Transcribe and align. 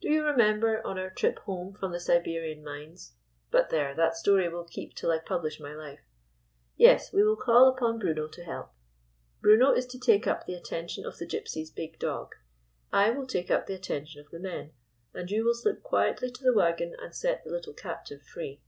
Do 0.00 0.08
you 0.10 0.24
remember, 0.24 0.84
on 0.84 0.98
our 0.98 1.10
trip 1.10 1.38
home 1.38 1.74
from 1.74 1.92
the 1.92 2.00
Siberian 2.00 2.64
mines— 2.64 3.14
But 3.52 3.70
there, 3.70 3.94
that 3.94 4.16
story 4.16 4.48
will 4.48 4.64
keep 4.64 4.96
till 4.96 5.12
I 5.12 5.20
publish 5.20 5.60
my 5.60 5.72
life. 5.72 6.00
Yes, 6.76 7.12
we 7.12 7.22
will 7.22 7.36
call 7.36 7.68
upon 7.68 8.00
Bruno 8.00 8.26
to 8.26 8.42
help. 8.42 8.72
Bruno 9.40 9.70
is 9.72 9.86
to 9.86 10.00
take 10.00 10.26
up 10.26 10.44
the 10.44 10.54
attention 10.54 11.06
of 11.06 11.18
the 11.18 11.24
Gyp 11.28 11.46
sies* 11.46 11.70
big 11.72 12.00
dog; 12.00 12.34
I 12.92 13.10
will 13.10 13.28
take 13.28 13.48
up 13.48 13.66
the 13.68 13.74
attention 13.74 14.20
of 14.20 14.28
the 14.32 14.40
men, 14.40 14.72
and 15.14 15.30
you 15.30 15.44
will 15.44 15.54
slip 15.54 15.84
quietly 15.84 16.32
to 16.32 16.42
the 16.42 16.52
wagon 16.52 16.96
and 17.00 17.14
set 17.14 17.44
the 17.44 17.50
little 17.52 17.74
captive 17.74 18.24
free. 18.24 18.60